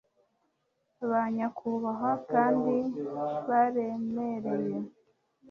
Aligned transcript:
ba 1.09 1.21
nyakubahwa 1.33 2.11
kandi 2.31 2.75
baremereye 3.47 4.77